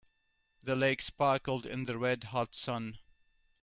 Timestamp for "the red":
1.83-2.23